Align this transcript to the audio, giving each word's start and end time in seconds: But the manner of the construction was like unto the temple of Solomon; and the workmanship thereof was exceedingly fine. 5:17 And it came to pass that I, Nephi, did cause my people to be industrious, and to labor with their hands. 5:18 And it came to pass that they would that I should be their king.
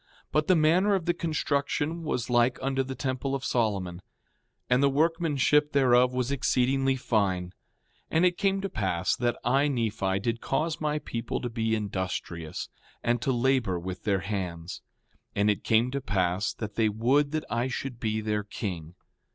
But 0.31 0.47
the 0.47 0.55
manner 0.55 0.95
of 0.95 1.05
the 1.05 1.13
construction 1.13 2.01
was 2.01 2.27
like 2.27 2.57
unto 2.59 2.81
the 2.81 2.95
temple 2.95 3.35
of 3.35 3.45
Solomon; 3.45 4.01
and 4.67 4.81
the 4.81 4.89
workmanship 4.89 5.73
thereof 5.73 6.11
was 6.11 6.31
exceedingly 6.31 6.95
fine. 6.95 7.49
5:17 7.49 7.51
And 8.09 8.25
it 8.25 8.37
came 8.39 8.61
to 8.61 8.69
pass 8.71 9.15
that 9.17 9.37
I, 9.43 9.67
Nephi, 9.67 10.19
did 10.19 10.41
cause 10.41 10.81
my 10.81 10.97
people 10.97 11.39
to 11.41 11.51
be 11.51 11.75
industrious, 11.75 12.67
and 13.03 13.21
to 13.21 13.31
labor 13.31 13.79
with 13.79 14.03
their 14.03 14.21
hands. 14.21 14.81
5:18 15.35 15.41
And 15.41 15.49
it 15.51 15.63
came 15.63 15.91
to 15.91 16.01
pass 16.01 16.51
that 16.51 16.73
they 16.73 16.89
would 16.89 17.29
that 17.33 17.45
I 17.47 17.67
should 17.67 17.99
be 17.99 18.21
their 18.21 18.43
king. 18.43 18.95